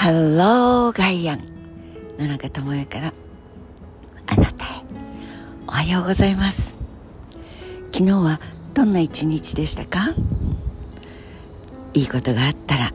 [0.00, 1.44] ハローガイアン
[2.18, 3.12] 野中智也から
[4.28, 4.68] あなたへ。
[5.66, 6.78] おはようございます。
[7.92, 8.40] 昨日は
[8.72, 10.14] どんな一日でしたか？
[11.92, 12.92] いいことがあったら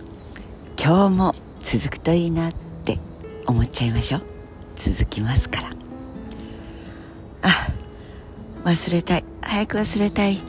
[0.84, 2.54] 今日も続くといいなっ
[2.84, 2.98] て
[3.46, 4.22] 思っちゃいましょう。
[4.76, 5.70] 続きますから。
[7.44, 7.68] あ
[8.64, 9.26] 忘れたい。
[9.44, 10.42] 早く忘れたい。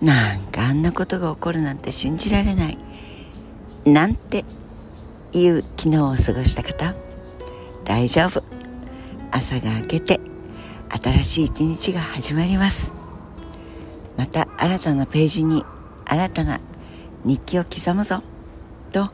[0.00, 2.78] なんかあんなことが起こるなんて信じられない。
[3.84, 4.44] なんて
[5.32, 6.94] いう昨日を過ごした方
[7.84, 8.42] 大丈夫。
[9.30, 10.20] 朝が明けて
[11.02, 12.94] 新しい一日が始まります。
[14.16, 15.64] また新たなページに
[16.04, 16.60] 新たな
[17.24, 18.22] 日記を刻むぞ
[18.92, 19.10] と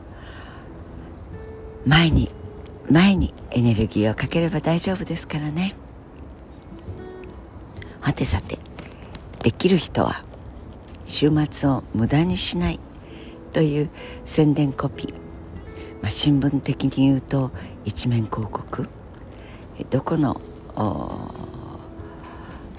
[1.85, 2.29] 前に
[2.91, 5.75] 前にエネルギーをかければ大丈夫ですからね。
[8.01, 8.57] はてさて
[9.41, 10.23] できる人は
[11.05, 12.79] 週末を無駄にしない
[13.51, 13.89] という
[14.25, 15.13] 宣伝コピー、
[16.01, 17.51] まあ、新聞的に言うと
[17.85, 18.87] 一面広告。
[19.89, 20.41] どこの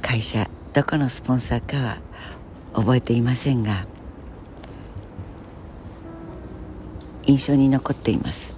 [0.02, 1.98] 会社どこのスポンサーかは
[2.74, 3.86] 覚えていませんが
[7.24, 8.54] 印象に残っています。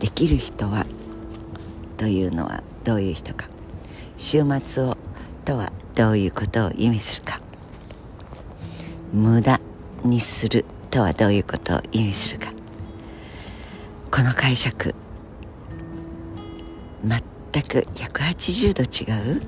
[0.00, 0.86] できる人は
[1.96, 3.46] というのはどういう人か。
[4.16, 4.96] 週末を
[5.44, 7.40] とはどういうことを意味するか。
[9.12, 9.60] 無駄
[10.04, 10.64] にする。
[10.94, 12.52] とはどういうことを意味するか。
[14.12, 14.94] この解釈
[17.02, 19.42] 全く180度違う、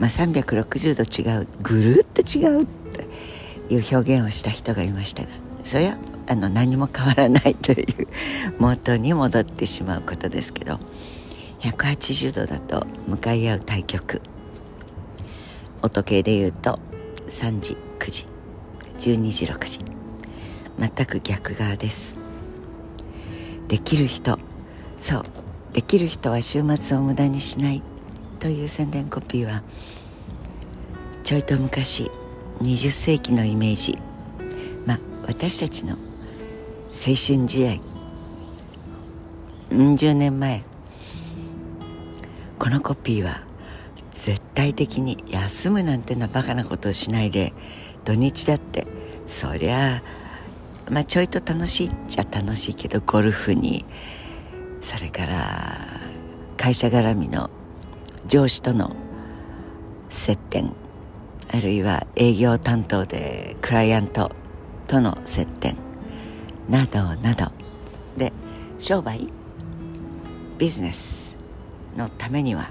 [0.00, 1.46] まあ、360度違う？
[1.62, 2.66] ぐるっと違う
[3.68, 5.28] という表現をした人がいましたが
[5.62, 8.08] それはあの何も変わらないという
[8.58, 10.80] 元に戻ってしまうことですけど
[11.60, 14.20] 180度だと向かい合う対極
[15.82, 16.80] 音時計で言うと
[17.28, 18.26] 3時9時
[18.98, 19.91] 12時6時。
[20.78, 22.18] 全く逆側です。
[23.68, 24.38] できる人
[24.98, 25.24] そう
[25.72, 27.82] できる人は週末を無駄にしない
[28.38, 29.62] という宣伝コピーは
[31.24, 32.10] ちょいと昔
[32.60, 33.98] 20世紀のイメージ。
[34.86, 37.80] まあ私たちの青春時代
[39.70, 40.62] うん十年前。
[42.58, 43.42] このコピーは
[44.12, 47.52] 絶対的に休むなんてなバカなことをしないで
[48.04, 48.86] 土日だって
[49.26, 50.21] そりゃあ
[50.90, 53.84] まあちょいと楽しいっちゃ楽しいけどゴルフに
[54.80, 55.86] それから
[56.56, 57.50] 会社絡みの
[58.26, 58.94] 上司との
[60.08, 60.72] 接点
[61.52, 64.32] あるいは営業担当でクライアント
[64.86, 65.76] との接点
[66.68, 67.50] などなど。
[68.16, 68.32] で
[68.78, 69.28] 商売
[70.58, 71.34] ビジネス
[71.96, 72.70] のためには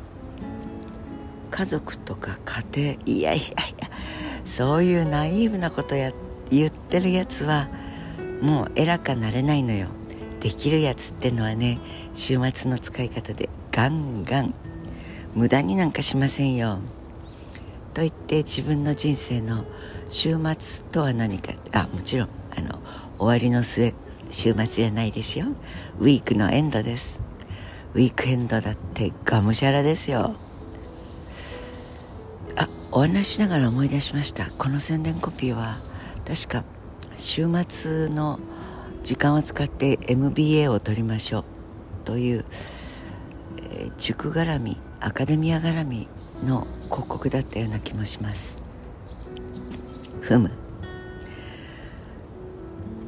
[1.49, 3.89] 家族とか家庭いやいやいや
[4.45, 6.11] そういうナイーブなことや
[6.49, 7.69] 言ってるやつは
[8.41, 9.87] もう偉かなれないのよ。
[10.39, 11.79] できるやつってのはね
[12.15, 14.53] 週末の使い方でガンガン。
[15.35, 16.79] 無駄になんかしませんよ。
[17.93, 19.65] と言って自分の人生の
[20.09, 21.53] 週末とは何か。
[21.71, 22.79] あもちろんあの
[23.17, 23.93] 終わりの末
[24.29, 25.45] 週末じゃないですよ。
[25.99, 27.21] ウィークのエンドです。
[27.93, 30.35] ウィークエンドだってがむしゃらですよ。
[32.55, 34.49] あお話しながら思い出しました。
[34.57, 35.77] この宣伝コピーは
[36.25, 36.63] 確か
[37.21, 38.39] 週末の
[39.03, 41.43] 時間を使って MBA を取りましょう
[42.03, 42.45] という、
[43.69, 46.07] えー、塾絡みアカデミア絡み
[46.43, 48.59] の広告だったような気もします。
[50.21, 50.51] ふむ。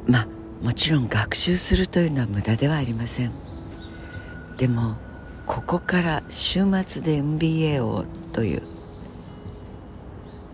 [0.05, 0.27] まあ
[0.61, 3.31] もちろん学習するというのは無駄ではありません。
[4.57, 4.95] でも
[5.47, 8.61] ここから週末で MBA をという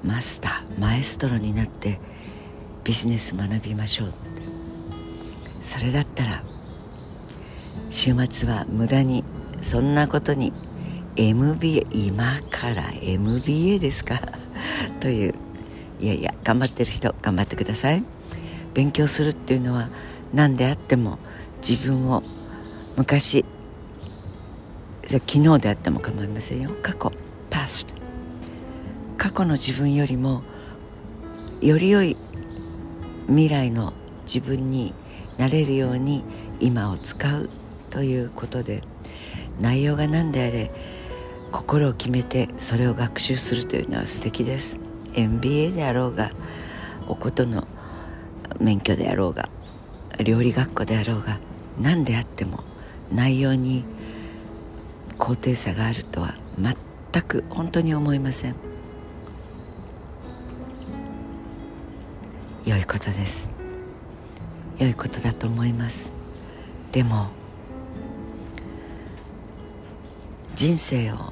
[0.06, 2.00] マスターマエストロになって
[2.90, 4.14] ビジネス学びましょう
[5.62, 6.44] それだったら
[7.92, 9.24] 週末は無駄に
[9.62, 10.52] そんなことに。
[11.16, 12.92] MBA 今から。
[13.00, 14.20] MBA ですか？
[15.00, 15.36] という。
[16.00, 18.04] いやいや頑張ってる人頑張ってください。
[18.74, 19.90] 勉強するっていうのは
[20.34, 21.20] 何であっても
[21.62, 22.24] 自分を
[22.98, 23.46] 昔
[25.06, 26.72] 昨日であっても構いませんよ。
[26.82, 27.12] 過去
[27.52, 27.94] past
[29.16, 30.42] 過去の自分よりも
[31.62, 32.18] より良い
[33.30, 33.94] 未来の
[34.26, 34.94] 自分に
[35.38, 36.24] なれるように
[36.60, 37.50] 今を使う
[37.92, 38.82] ということで
[39.60, 40.72] 内容が何であれ
[41.52, 44.78] 心を決めてそれを学習するというのは素敵です。
[45.16, 46.32] MBA であろうが
[47.08, 47.68] おことの
[48.60, 49.50] 免許であろうが
[50.24, 51.40] 料理学校であろうが
[51.80, 52.64] 何であっても
[53.12, 53.84] 内容に
[55.18, 58.69] 高低差があるとは全く本当に思いません。
[62.92, 63.52] ことです。
[64.80, 66.12] 良いことだと思います。
[66.92, 67.28] でも
[70.56, 71.32] 人生を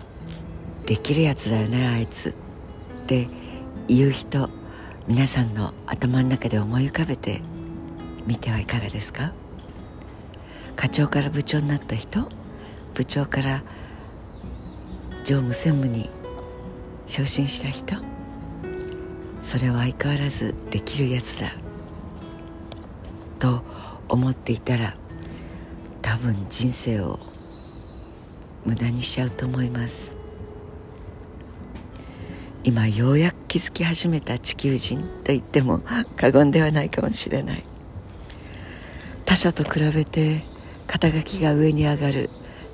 [0.85, 2.29] できるやつだよねあいつ。
[2.29, 2.33] っ
[3.07, 3.27] て
[3.87, 4.49] 言う人
[5.07, 7.41] 皆さんの頭の中で思い浮かべて
[8.27, 9.33] みてはいかがですか？
[10.75, 12.29] 課長から部長になった人
[12.93, 13.63] 部長から
[15.25, 16.09] 常務専務に
[17.07, 17.95] 昇進した人
[19.39, 21.53] それは相変わらずできるやつだ。
[23.39, 23.63] と
[24.09, 24.95] 思っていたら
[26.01, 27.19] 多分人生を
[28.65, 30.17] 無駄にしちゃうと思います。
[32.63, 35.81] 今ようやく気づき始めた地球人と言っても
[36.17, 37.63] 過言ではないかもしれない。
[39.25, 40.43] 他者と比べて
[40.85, 42.29] 肩書きが上に上がる。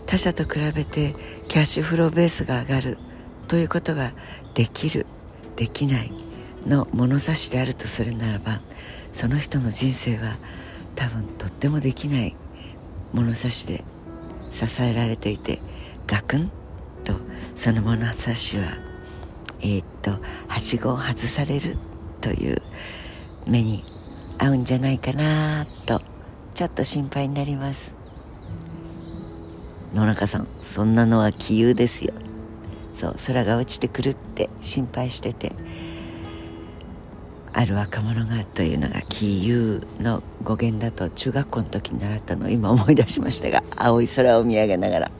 [0.06, 1.13] 他者と比べて
[1.48, 2.98] キャッシュフローベースが上がる。
[3.48, 4.13] ということが
[4.54, 5.06] できる。
[5.56, 6.22] できない。
[6.65, 8.60] の物差しであるとするならば
[9.12, 10.38] その人の人生は
[10.95, 12.36] 多分とってもできない
[13.13, 13.83] 物差しで
[14.51, 15.60] 支えられていて
[16.07, 16.51] ガクン
[17.04, 17.13] と
[17.56, 18.77] その物差しは
[19.62, 20.12] えー、っと
[20.48, 21.77] はしごを外される
[22.21, 22.62] という
[23.48, 23.83] 目に
[24.38, 26.01] 合うんじゃないかなと
[26.54, 27.95] ちょっと心配になります。
[29.94, 32.13] 野中さんそんなのは杞憂ですよ。
[32.94, 35.54] そう空が落ちてくるって心配してて。
[37.53, 45.11] ある若者がというのが杞憂の語源だと中学校の時に習ったのを今思い出しましたが青い空を見上げながら。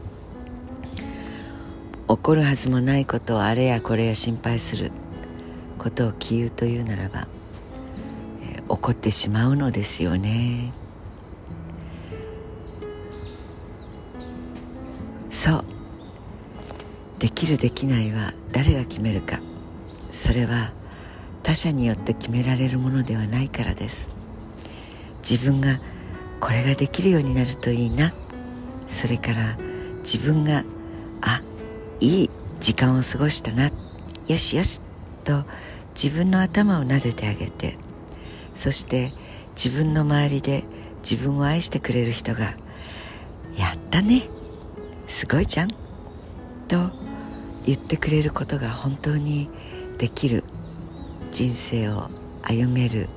[2.06, 4.92] 起こるはずもないことをあれやこれや心配する
[5.80, 7.28] ことを杞憂というならば、
[8.42, 10.74] えー、起こってしまうのですよね。
[15.32, 15.66] そう。
[17.20, 19.40] できるできないは誰が決めるか。
[20.12, 20.72] それは
[21.44, 24.10] 他者によって決められるものではないからです。
[25.30, 25.80] 自分が
[26.40, 28.14] これができるようになるといいな。
[28.88, 29.58] それから
[30.02, 30.64] 自分が
[31.22, 31.42] あ
[32.00, 32.30] いい
[32.60, 33.70] 時間を過ごしたな。
[34.28, 34.82] よしよし。
[35.24, 35.44] と
[35.96, 37.78] 自分の頭を撫でてあげて
[38.54, 39.12] そして
[39.56, 40.64] 自分の周りで
[41.02, 42.56] 自分を愛してくれる人が
[43.58, 44.24] 「やったね。
[45.08, 45.70] すごいじゃん」
[46.68, 46.92] と
[47.66, 49.50] 言ってくれることが本当に
[49.98, 50.44] できる。
[51.34, 52.10] 人生を
[52.44, 53.10] 歩める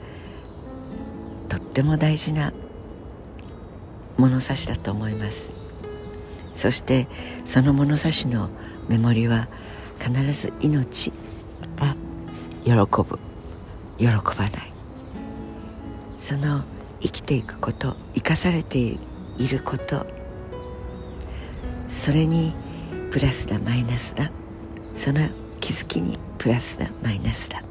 [1.49, 2.53] とっても大事な
[4.17, 5.55] 物差しだと思います。
[6.55, 7.07] そして
[7.45, 8.49] その物差しの
[8.89, 9.49] メモリは
[10.01, 11.13] 必ず命
[11.77, 11.95] が
[12.65, 13.19] 喜ぶ。
[13.99, 14.51] 喜ばない。
[16.19, 16.65] その
[17.01, 18.99] 生きていくこと生かされてい
[19.51, 20.07] ること。
[21.89, 22.55] それに
[23.11, 24.31] プラスだマイナスだ。
[24.95, 25.29] その
[25.61, 27.63] 気づきにプラスだマイナスだ。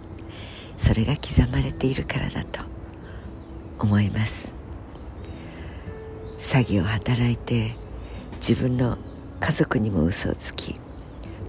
[0.78, 2.62] それが刻まれているからだと
[3.80, 4.56] 思います。
[6.38, 7.76] 詐欺を働いて
[8.36, 8.98] 自分の
[9.40, 10.76] 家族にも嘘をつき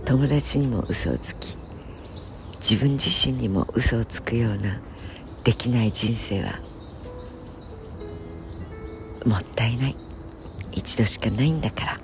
[0.04, 1.56] 友達にも嘘をつき
[2.60, 4.80] 自分自身にも嘘をつくような
[5.44, 6.52] できない人生は
[9.24, 9.96] もったいない。
[10.72, 12.00] 一度しかないんだから。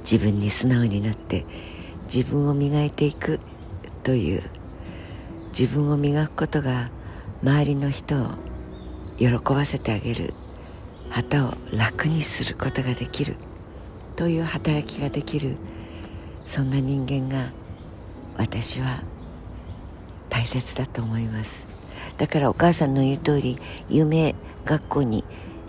[0.00, 1.44] 自分に素直になって
[2.04, 3.40] 自分を磨いていく
[4.02, 4.42] という
[5.58, 6.90] 自分を磨くことが
[7.42, 8.28] 周りの人を
[9.18, 10.34] 喜ばせてあげる。
[11.10, 13.36] 旗を楽にすることができる。
[14.16, 15.56] という働きができる。
[16.46, 17.52] そんな人間が
[18.38, 19.02] 私は
[20.30, 21.66] 大切だと思います。
[22.16, 23.58] だからお母さんの言う通り
[23.90, 25.22] 有名学校に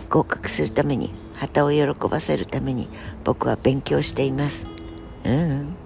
[0.08, 2.88] 合格するために旗を喜ばせるために
[3.22, 4.66] 僕は勉強しています。
[5.24, 5.76] うん、うん、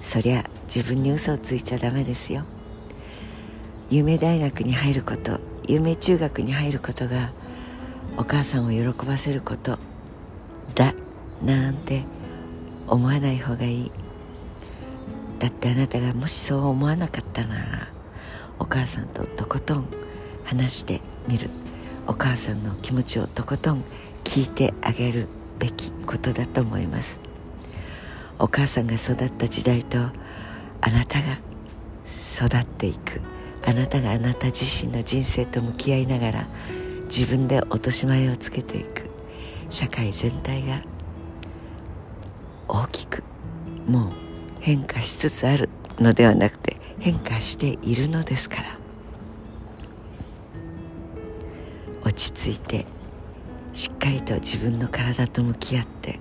[0.00, 2.44] そりゃ自分に嘘をついちゃダメですよ。
[3.90, 7.32] 有名大学に入ること有名中学に入ることが
[8.16, 9.78] お母さんを喜ばせること
[10.74, 10.94] だ
[11.42, 12.04] なんて
[12.86, 13.92] 思わない方がいい。
[15.38, 17.88] だってあなたがもしそう思わなかったなら
[18.58, 19.88] お母さんととことん
[20.44, 21.50] 話してみる。
[22.06, 23.82] お母さんの気持ちをとことん
[24.24, 27.20] 聞いてあげるべきことだと思います。
[28.38, 30.10] お母さんが育った時代とあ
[30.90, 31.38] なたが
[32.16, 33.33] 育っていく。
[33.66, 36.46] あなたがあなた自身の人生と向き合いながら
[37.04, 39.04] 自分で落とし前をつけていく。
[39.70, 40.82] 社会全体が
[42.68, 43.24] 大きく
[43.86, 44.12] もう
[44.60, 45.68] 変化しつつある
[45.98, 48.78] のではなくて変化しているのですから。
[52.04, 52.86] 落ち着いて
[53.72, 56.20] しっかりと自分の体と向き合って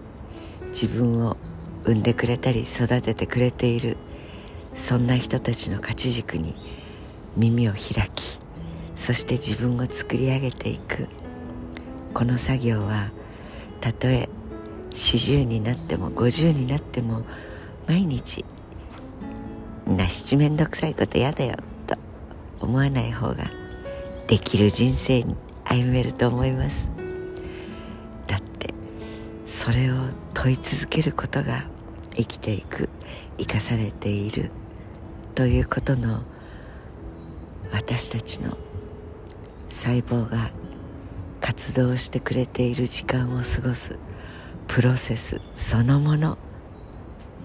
[0.70, 1.38] 自分を
[1.84, 3.98] 産んでくれたり育ててくれている
[4.74, 6.56] そんな人たちの勝ち軸に
[7.36, 8.40] 耳を開き
[8.96, 11.08] そして自分を作り上げていく。
[12.14, 13.10] この作業は
[13.82, 14.30] たとえ
[14.92, 17.24] 40になっても50になっても
[17.88, 18.46] 毎日
[19.88, 21.98] な七面倒くさいこと嫌だよと
[22.60, 23.46] 思わない方が
[24.28, 25.36] できる人生に
[25.66, 26.92] 歩めると思います。
[28.28, 28.74] だって
[29.46, 29.96] それを
[30.36, 31.66] 問い続けることが
[32.16, 32.90] 生きていく
[33.40, 34.52] 生かされている
[35.34, 36.22] ということの
[37.74, 38.56] 私たちの
[39.68, 40.52] 細胞が
[41.42, 43.98] 活動してくれている時間を過ごす
[44.68, 46.38] プロセスそのもの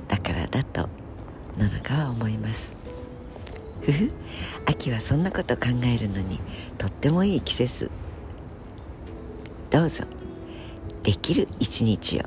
[0.06, 0.88] だからだと
[1.56, 2.76] 野中は思います。
[3.82, 4.12] ふふ
[4.66, 6.38] 秋はそんなこと考えるのに
[6.76, 7.90] とってもいい季節。
[9.70, 10.04] どうぞ。
[11.02, 12.22] できる一日を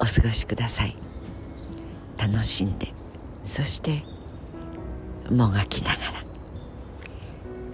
[0.00, 0.96] お過ごしください。
[2.18, 2.88] 楽しんで
[3.44, 4.02] そして
[5.30, 6.21] もがきながら。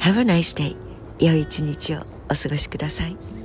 [0.08, 0.74] Have a nice day.
[1.18, 3.38] 良い一日をお過ごしください。